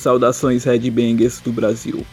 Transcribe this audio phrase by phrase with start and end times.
[0.00, 2.06] Saudações Red Bangers do Brasil.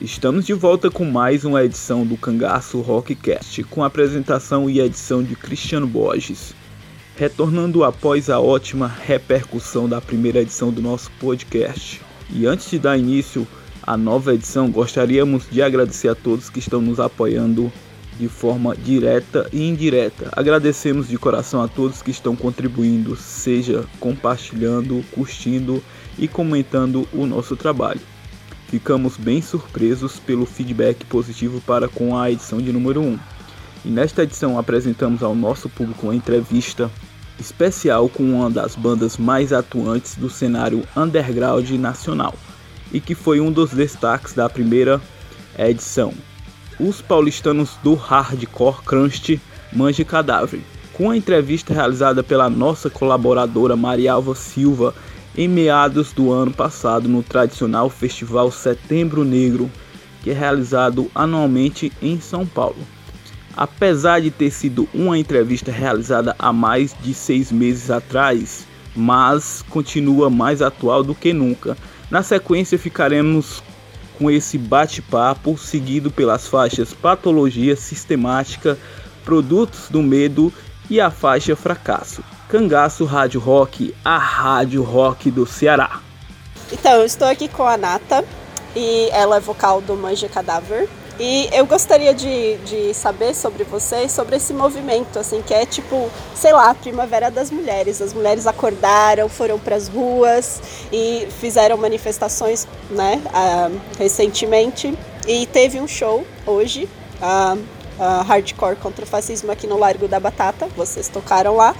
[0.00, 5.36] Estamos de volta com mais uma edição do Cangaço Rockcast, com apresentação e edição de
[5.36, 6.54] Cristiano Borges.
[7.14, 12.00] Retornando após a ótima repercussão da primeira edição do nosso podcast.
[12.30, 13.46] E antes de dar início
[13.82, 17.70] à nova edição, gostaríamos de agradecer a todos que estão nos apoiando
[18.18, 20.30] de forma direta e indireta.
[20.32, 25.82] Agradecemos de coração a todos que estão contribuindo, seja compartilhando, curtindo
[26.18, 28.00] e comentando o nosso trabalho.
[28.68, 33.18] Ficamos bem surpresos pelo feedback positivo para com a edição de número 1.
[33.84, 36.90] E nesta edição apresentamos ao nosso público uma entrevista
[37.38, 42.34] especial com uma das bandas mais atuantes do cenário underground nacional
[42.92, 45.00] e que foi um dos destaques da primeira
[45.58, 46.12] edição.
[46.78, 49.40] Os paulistanos do hardcore crunch
[49.72, 50.60] Manje Cadáver,
[50.92, 54.94] com a entrevista realizada pela nossa colaboradora Marialva Silva
[55.36, 59.70] em meados do ano passado no tradicional festival Setembro Negro,
[60.22, 62.78] que é realizado anualmente em São Paulo.
[63.56, 70.30] Apesar de ter sido uma entrevista realizada há mais de seis meses atrás, mas continua
[70.30, 71.76] mais atual do que nunca.
[72.10, 73.62] Na sequência, ficaremos
[74.18, 78.78] com esse bate-papo seguido pelas faixas Patologia Sistemática,
[79.24, 80.52] Produtos do Medo
[80.88, 82.22] e a faixa Fracasso.
[82.48, 86.00] Cangaço Rádio Rock, a rádio rock do Ceará.
[86.72, 88.24] Então, eu estou aqui com a Nata
[88.74, 90.88] e ela é vocal do Manja Cadáver.
[91.18, 96.10] E eu gostaria de, de saber sobre vocês, sobre esse movimento, assim, que é tipo,
[96.34, 98.02] sei lá, a Primavera das Mulheres.
[98.02, 100.60] As mulheres acordaram, foram para as ruas
[100.92, 104.96] e fizeram manifestações, né, uh, recentemente.
[105.26, 106.86] E teve um show hoje,
[107.20, 107.58] uh,
[107.98, 110.68] uh, Hardcore contra o Fascismo aqui no Largo da Batata.
[110.76, 111.74] Vocês tocaram lá.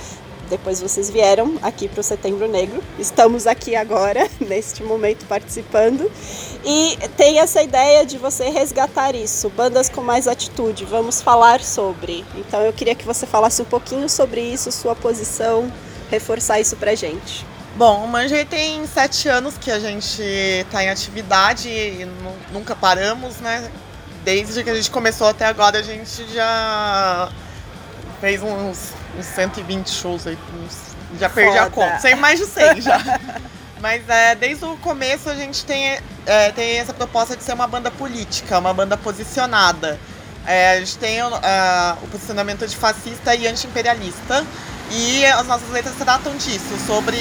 [0.48, 2.82] Depois vocês vieram aqui para o Setembro Negro.
[2.98, 6.10] Estamos aqui agora, neste momento, participando.
[6.64, 10.84] E tem essa ideia de você resgatar isso, bandas com mais atitude.
[10.84, 12.24] Vamos falar sobre.
[12.36, 15.72] Então eu queria que você falasse um pouquinho sobre isso, sua posição,
[16.10, 17.44] reforçar isso pra gente.
[17.76, 22.08] Bom, o Manjei tem sete anos que a gente está em atividade e
[22.50, 23.70] nunca paramos, né?
[24.24, 27.30] Desde que a gente começou até agora, a gente já
[28.18, 30.38] fez uns uns 120 shows aí.
[30.62, 31.66] Uns, já perdi Foda.
[31.66, 31.98] a conta.
[32.00, 33.00] Sei mais de 100 já.
[33.80, 37.66] Mas é, desde o começo a gente tem, é, tem essa proposta de ser uma
[37.66, 39.98] banda política, uma banda posicionada.
[40.46, 41.28] É, a gente tem uh,
[42.02, 44.46] o posicionamento de fascista e anti-imperialista.
[44.90, 47.16] E as nossas letras tratam disso, sobre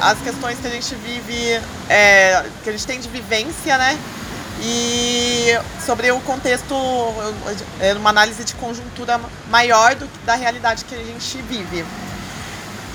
[0.00, 3.96] as questões que a gente vive, é, que a gente tem de vivência, né?
[4.66, 6.74] E sobre o contexto,
[7.80, 9.20] é, uma análise de conjuntura
[9.50, 11.84] maior do, da realidade que a gente vive.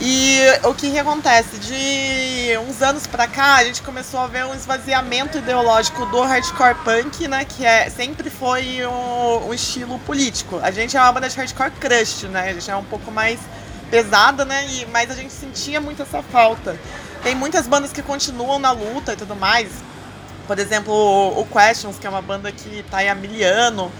[0.01, 1.57] E o que, que acontece?
[1.57, 6.75] De uns anos pra cá, a gente começou a ver um esvaziamento ideológico do hardcore
[6.85, 7.45] punk, né?
[7.45, 10.57] Que é, sempre foi o, o estilo político.
[10.63, 12.49] A gente é uma banda de hardcore crush, né?
[12.49, 13.39] A gente é um pouco mais
[13.91, 14.65] pesada, né?
[14.69, 16.79] E, mas a gente sentia muito essa falta.
[17.21, 19.69] Tem muitas bandas que continuam na luta e tudo mais,
[20.49, 23.91] por exemplo, o, Questions, que é uma banda que tá aí há mil anos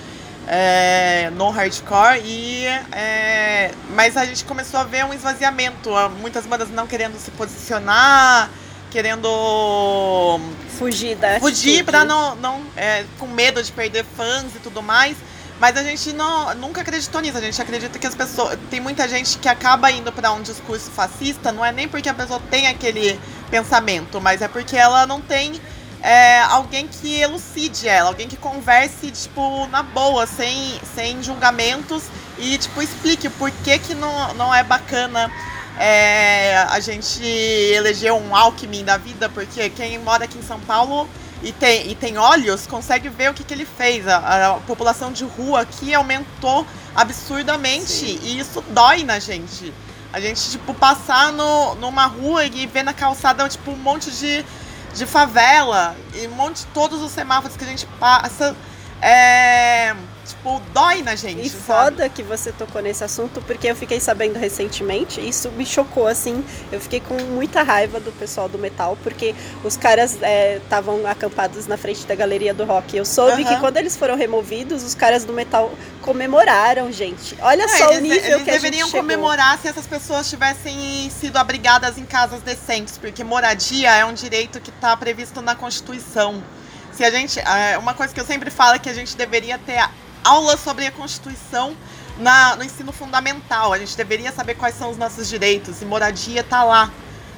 [0.47, 6.71] é, no hardcore, e, é, mas a gente começou a ver um esvaziamento, muitas bandas
[6.71, 8.49] não querendo se posicionar,
[8.89, 9.29] querendo
[10.79, 15.15] fugir da fugir para não, não é, com medo de perder fãs e tudo mais.
[15.59, 17.37] Mas a gente não, nunca acreditou nisso.
[17.37, 18.57] A gente acredita que as pessoas.
[18.71, 22.13] Tem muita gente que acaba indo para um discurso fascista, não é nem porque a
[22.13, 23.19] pessoa tem aquele
[23.51, 25.59] pensamento, mas é porque ela não tem
[26.01, 32.03] é, alguém que elucide ela, alguém que converse, tipo, na boa, sem, sem julgamentos
[32.37, 35.31] e, tipo, explique por que, que não, não é bacana
[35.77, 41.07] é, a gente eleger um Alckmin da vida, porque quem mora aqui em São Paulo
[41.41, 44.07] e tem, e tem olhos consegue ver o que, que ele fez.
[44.07, 48.19] A, a população de rua aqui aumentou absurdamente Sim.
[48.23, 49.73] e isso dói na gente.
[50.11, 54.43] A gente, tipo, passar no, numa rua e ver na calçada, tipo, um monte de
[54.93, 58.55] de favela e um monte de todos os semáforos que a gente passa.
[59.01, 59.95] É,
[60.29, 61.47] tipo, dói na gente.
[61.47, 66.07] E foda que você tocou nesse assunto, porque eu fiquei sabendo recentemente, isso me chocou,
[66.07, 66.43] assim.
[66.71, 70.17] Eu fiquei com muita raiva do pessoal do metal, porque os caras
[70.57, 72.95] estavam é, acampados na frente da galeria do rock.
[72.95, 75.71] Eu soube que quando eles foram removidos, os caras do metal
[76.01, 77.35] comemoraram, gente.
[77.41, 80.29] Olha Não, só eles, o nível eles que a gente deveriam comemorar se essas pessoas
[80.29, 85.55] tivessem sido abrigadas em casas decentes, porque moradia é um direito que está previsto na
[85.55, 86.41] Constituição.
[86.91, 89.57] Se a gente, é, uma coisa que eu sempre falo é que a gente deveria
[89.57, 89.79] ter
[90.23, 91.75] aula sobre a Constituição
[92.17, 93.73] na, no ensino fundamental.
[93.73, 96.91] A gente deveria saber quais são os nossos direitos e moradia está lá.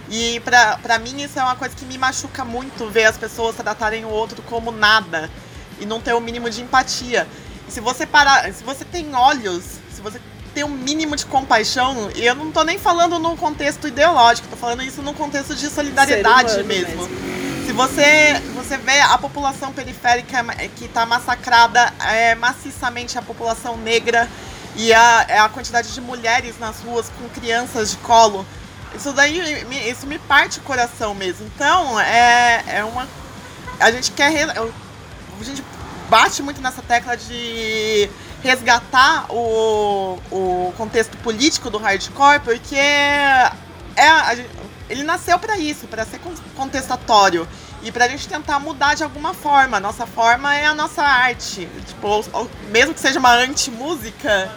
[0.10, 4.04] E pra mim isso é uma coisa que me machuca muito ver as pessoas tratarem
[4.04, 5.30] o outro como nada
[5.80, 7.28] e não ter o um mínimo de empatia.
[7.68, 10.20] E se você parar, se você tem olhos, se você
[10.54, 14.58] tem um mínimo de compaixão, e eu não tô nem falando no contexto ideológico, tô
[14.58, 17.08] falando isso no contexto de solidariedade mesmo.
[17.08, 17.41] mesmo.
[17.66, 20.44] Se você, você vê a população periférica
[20.76, 24.28] que está massacrada é, maciçamente a população negra
[24.76, 28.46] e a, é a quantidade de mulheres nas ruas com crianças de colo,
[28.96, 29.40] isso daí
[29.90, 31.50] isso me parte o coração mesmo.
[31.56, 33.08] Então, é, é uma.
[33.80, 34.50] A gente quer.
[34.50, 35.64] A gente
[36.10, 38.10] bate muito nessa tecla de
[38.44, 43.32] resgatar o, o contexto político do hardcore, porque é,
[44.92, 46.20] ele nasceu para isso, para ser
[46.56, 47.48] contestatório
[47.82, 49.80] e para a gente tentar mudar de alguma forma.
[49.80, 51.68] Nossa forma é a nossa arte.
[51.88, 52.26] Tipo,
[52.70, 54.52] mesmo que seja uma anti-música,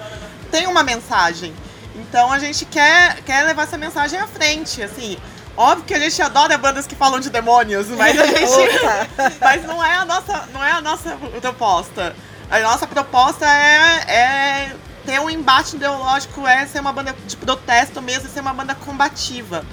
[0.51, 1.55] tem uma mensagem.
[1.95, 5.17] Então a gente quer, quer levar essa mensagem à frente, assim.
[5.57, 8.41] Óbvio que a gente adora bandas que falam de demônios, mas a gente.
[9.41, 12.17] mas não é a nossa, não é a nossa proposta.
[12.51, 14.77] A nossa proposta é, é
[15.07, 19.65] ter um embate ideológico, é ser uma banda de protesto mesmo, ser uma banda combativa.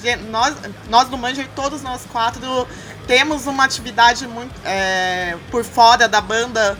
[0.00, 0.54] Gente, nós,
[0.88, 2.68] nós do Manja e todos nós quatro
[3.06, 6.78] temos uma atividade muito é, por fora da banda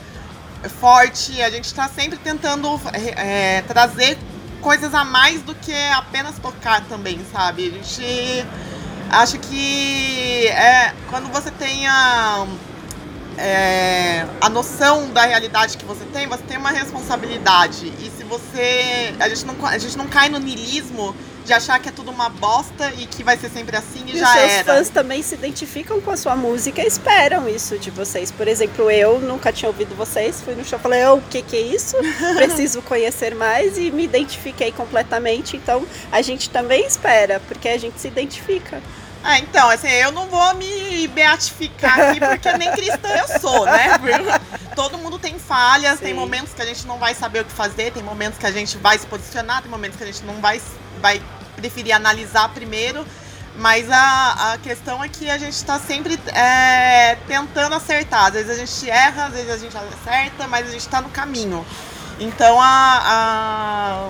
[0.81, 1.43] forte.
[1.43, 2.81] A gente está sempre tentando
[3.17, 4.17] é, trazer
[4.61, 7.67] coisas a mais do que apenas tocar também, sabe?
[7.67, 8.47] A gente
[9.11, 12.47] acha que é, quando você tem a
[13.37, 17.93] é, a noção da realidade que você tem, você tem uma responsabilidade.
[17.99, 19.15] E se você.
[19.19, 22.29] A gente não, a gente não cai no niilismo de achar que é tudo uma
[22.29, 24.65] bosta e que vai ser sempre assim e, e já os seus era.
[24.65, 28.31] fãs também se identificam com a sua música e esperam isso de vocês.
[28.31, 31.43] Por exemplo, eu nunca tinha ouvido vocês, fui no show e falei, oh, o que
[31.43, 31.97] que é isso?
[32.37, 35.57] Preciso conhecer mais e me identifiquei completamente.
[35.57, 38.81] Então, a gente também espera, porque a gente se identifica.
[39.25, 43.89] Ah, então, assim, eu não vou me beatificar aqui porque nem cristã eu sou, né?
[44.75, 46.07] Todo mundo tem falhas, Sim.
[46.07, 48.51] tem momentos que a gente não vai saber o que fazer, tem momentos que a
[48.51, 50.61] gente vai se posicionar, tem momentos que a gente não vai,
[51.03, 51.21] vai
[51.57, 53.05] preferir analisar primeiro.
[53.55, 58.27] Mas a, a questão é que a gente está sempre é, tentando acertar.
[58.27, 61.11] Às vezes a gente erra, às vezes a gente acerta, mas a gente está no
[61.11, 61.67] caminho.
[62.19, 64.09] Então a,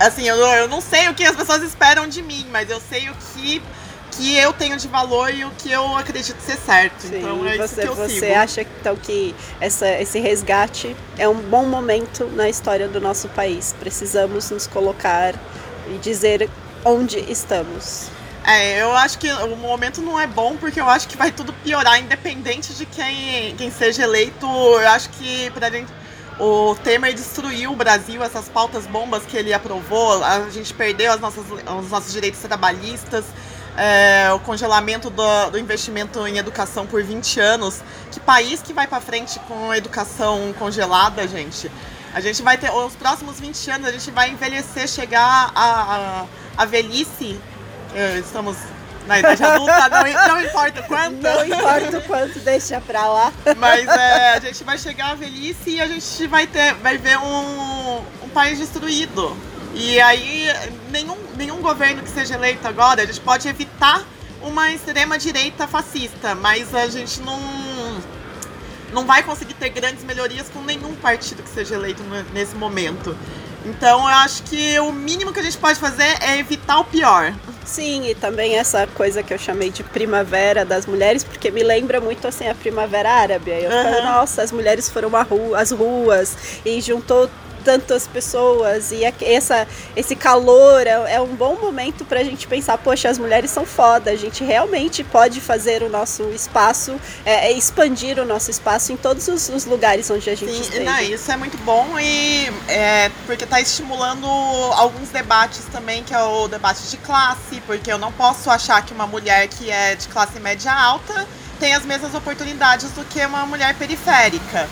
[0.00, 2.80] a assim, eu, eu não sei o que as pessoas esperam de mim, mas eu
[2.80, 3.62] sei o que
[4.16, 7.02] que eu tenho de valor e o que eu acredito ser certo.
[7.02, 8.34] Sim, então é você, isso que eu você sigo.
[8.34, 13.74] acha então que essa, esse resgate é um bom momento na história do nosso país?
[13.78, 15.34] Precisamos nos colocar
[15.88, 16.48] e dizer
[16.84, 18.08] onde estamos.
[18.46, 21.52] É, eu acho que o momento não é bom porque eu acho que vai tudo
[21.52, 24.46] piorar, independente de quem, quem seja eleito.
[24.46, 25.90] Eu acho que pra gente,
[26.38, 31.20] o Temer destruiu o Brasil, essas pautas bombas que ele aprovou, a gente perdeu as
[31.20, 33.24] nossas, os nossos direitos trabalhistas
[33.76, 37.82] é, o congelamento do, do, investimento em educação por 20 anos.
[38.10, 41.70] Que país que vai para frente com educação congelada, gente?
[42.14, 46.26] A gente vai ter, os próximos 20 anos, a gente vai envelhecer, chegar a,
[46.56, 47.40] a, velhice.
[47.92, 48.56] É, estamos
[49.08, 51.20] na idade adulta, não, não importa quanto.
[51.20, 53.32] Não importa o quanto, deixa pra lá.
[53.58, 57.18] Mas é, a gente vai chegar à velhice e a gente vai, ter, vai ver
[57.18, 59.36] um, um país destruído.
[59.74, 60.46] E aí,
[60.90, 64.04] nenhum, nenhum governo que seja eleito agora, a gente pode evitar
[64.40, 67.40] uma extrema-direita fascista, mas a gente não,
[68.94, 73.16] não vai conseguir ter grandes melhorias com nenhum partido que seja eleito nesse momento.
[73.64, 77.34] Então eu acho que o mínimo que a gente pode fazer é evitar o pior.
[77.64, 81.98] Sim, e também essa coisa que eu chamei de primavera das mulheres, porque me lembra
[81.98, 83.50] muito assim a primavera árabe.
[83.50, 83.82] Eu uhum.
[83.82, 85.10] falo, nossa, as mulheres foram
[85.56, 87.28] às ruas e juntou
[87.64, 89.66] tantas pessoas e essa,
[89.96, 93.64] esse calor é, é um bom momento para a gente pensar, poxa, as mulheres são
[93.64, 98.92] foda, a gente realmente pode fazer o nosso espaço, é, é, expandir o nosso espaço
[98.92, 100.84] em todos os, os lugares onde a gente Sim, esteja.
[100.84, 104.26] Não, isso é muito bom e é, porque está estimulando
[104.74, 108.92] alguns debates também, que é o debate de classe, porque eu não posso achar que
[108.92, 111.26] uma mulher que é de classe média alta
[111.58, 114.68] tem as mesmas oportunidades do que uma mulher periférica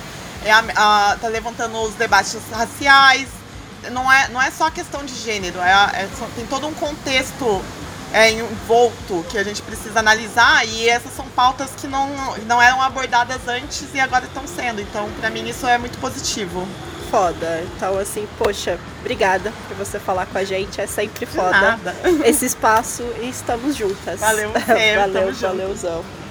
[0.50, 3.28] a, a, tá levantando os debates raciais.
[3.90, 7.61] Não é, não é só questão de gênero, é, é tem todo um contexto
[8.12, 12.08] é, envolto que a gente precisa analisar e essas são pautas que não,
[12.46, 14.80] não eram abordadas antes e agora estão sendo.
[14.80, 16.66] Então, para mim, isso é muito positivo.
[17.11, 17.62] Foda.
[17.76, 20.80] Então, assim, poxa, obrigada por você falar com a gente.
[20.80, 21.78] É sempre foda
[22.25, 24.20] esse espaço e estamos juntas.
[24.20, 26.02] Valeu, você, valeu, valeuzão.
[26.02, 26.22] de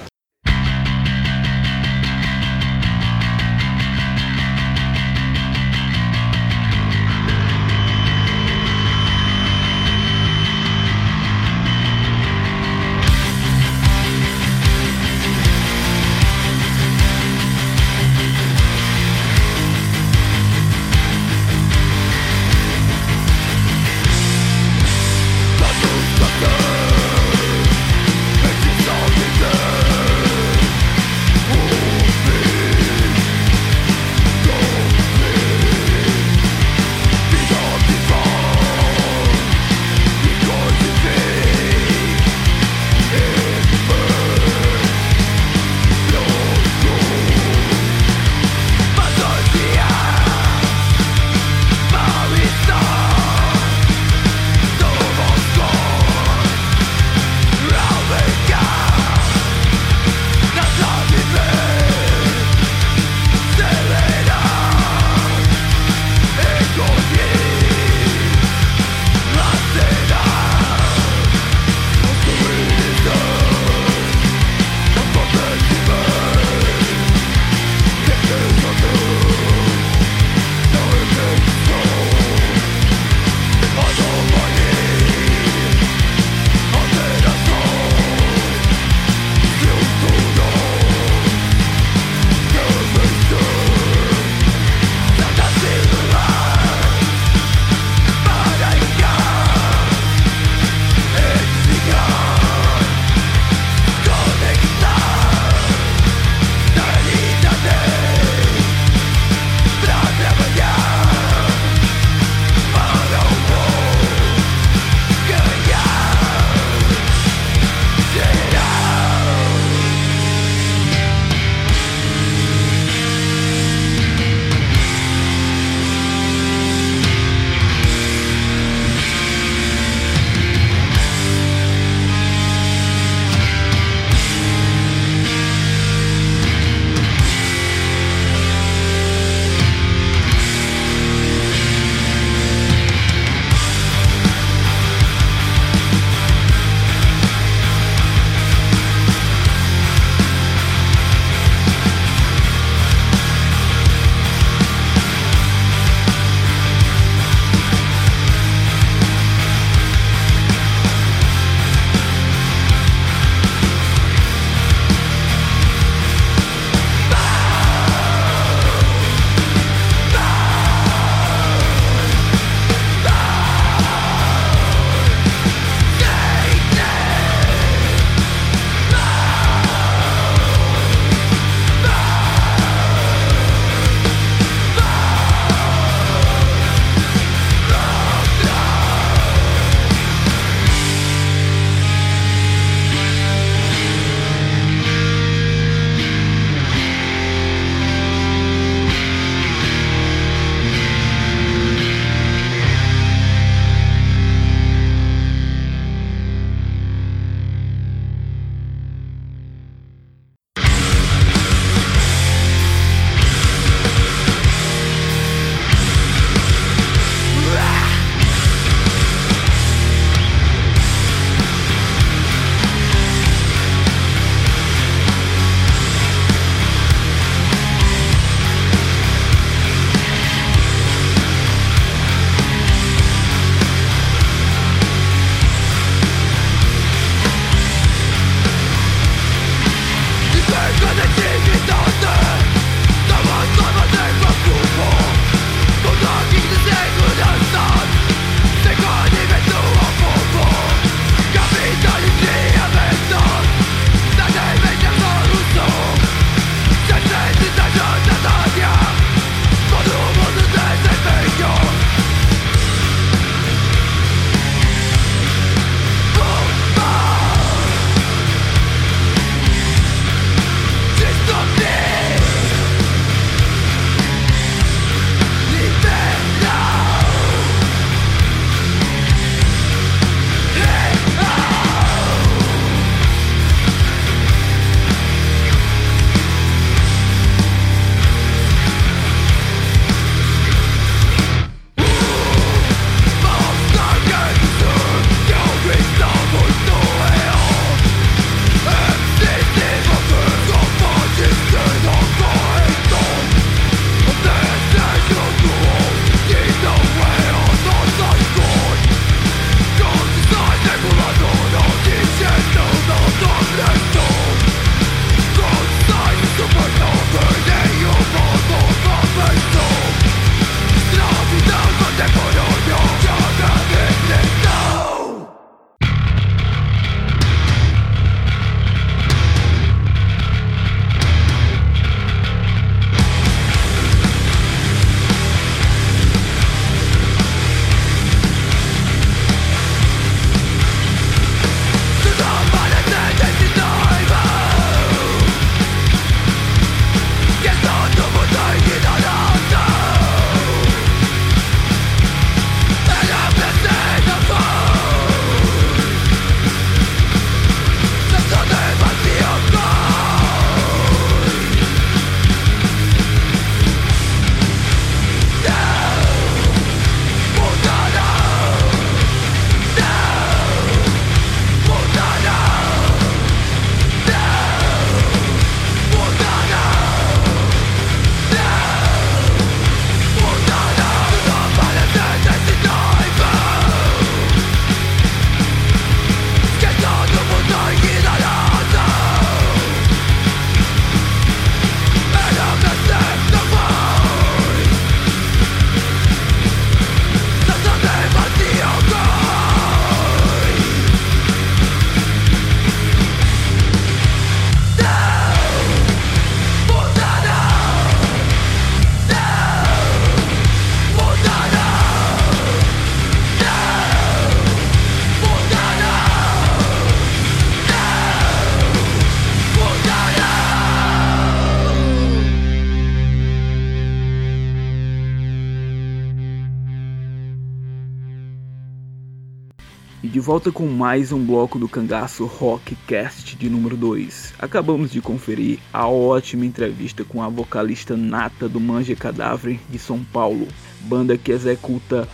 [430.22, 434.34] volta com mais um bloco do Cangaço Rockcast de número 2.
[434.38, 439.98] Acabamos de conferir a ótima entrevista com a vocalista nata do Manja Cadáver de São
[440.12, 440.46] Paulo,
[440.82, 442.08] banda que executa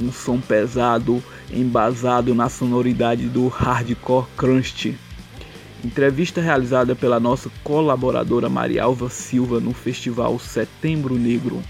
[0.00, 4.96] um som pesado, embasado na sonoridade do hardcore crunch.
[5.84, 11.60] Entrevista realizada pela nossa colaboradora Marialva Silva no festival Setembro Negro,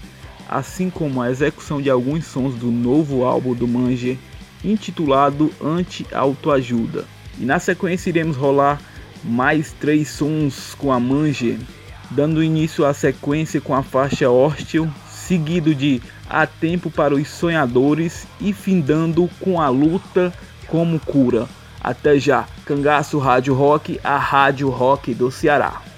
[0.47, 4.17] assim como a execução de alguns sons do novo álbum do Manje
[4.63, 7.05] intitulado Anti-Autoajuda.
[7.39, 8.79] E na sequência iremos rolar
[9.23, 11.59] mais três sons com a Mange,
[12.09, 18.27] dando início à sequência com a faixa Hostil, seguido de Há Tempo para os Sonhadores
[18.39, 20.33] e findando com a luta
[20.67, 21.47] como cura.
[21.83, 25.90] Até já, Cangaço Rádio Rock, a Rádio Rock do Ceará.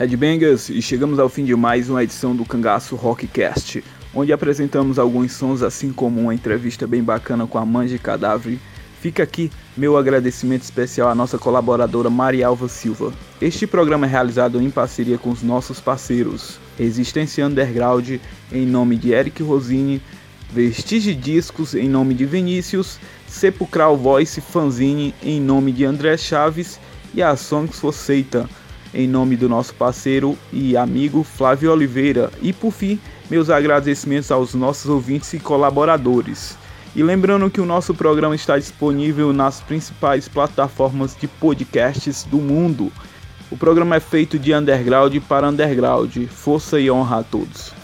[0.00, 3.84] Headbangers, e chegamos ao fim de mais uma edição do Cangaço Rockcast,
[4.14, 8.58] onde apresentamos alguns sons assim como uma entrevista bem bacana com a Manja Cadáver.
[8.98, 13.12] Fica aqui meu agradecimento especial à nossa colaboradora Marialva Silva.
[13.42, 18.08] Este programa é realizado em parceria com os nossos parceiros Resistência Underground,
[18.50, 20.00] em nome de Eric Rosini,
[20.50, 26.80] Vestige Discos, em nome de Vinícius, Sepulcral Voice Fanzine, em nome de André Chaves,
[27.12, 28.48] e a Songs for Satan,
[28.94, 32.30] em nome do nosso parceiro e amigo Flávio Oliveira.
[32.42, 32.98] E por fim,
[33.30, 36.56] meus agradecimentos aos nossos ouvintes e colaboradores.
[36.94, 42.92] E lembrando que o nosso programa está disponível nas principais plataformas de podcasts do mundo.
[43.50, 46.16] O programa é feito de underground para underground.
[46.28, 47.79] Força e honra a todos.